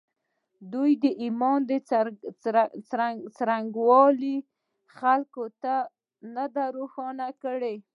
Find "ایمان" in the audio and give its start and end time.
1.21-1.59